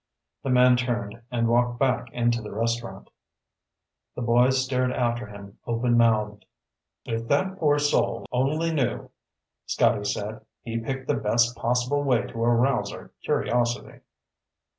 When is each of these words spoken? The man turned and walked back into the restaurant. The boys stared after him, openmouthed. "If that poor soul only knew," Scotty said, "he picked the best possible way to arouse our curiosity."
The 0.41 0.49
man 0.49 0.77
turned 0.77 1.21
and 1.29 1.47
walked 1.47 1.77
back 1.77 2.09
into 2.11 2.41
the 2.41 2.51
restaurant. 2.51 3.11
The 4.15 4.23
boys 4.23 4.65
stared 4.65 4.91
after 4.91 5.27
him, 5.27 5.59
openmouthed. 5.67 6.43
"If 7.05 7.27
that 7.27 7.59
poor 7.59 7.77
soul 7.77 8.25
only 8.31 8.73
knew," 8.73 9.11
Scotty 9.67 10.05
said, 10.05 10.43
"he 10.63 10.79
picked 10.79 11.07
the 11.07 11.13
best 11.13 11.55
possible 11.55 12.01
way 12.03 12.23
to 12.25 12.43
arouse 12.43 12.91
our 12.91 13.11
curiosity." 13.21 13.99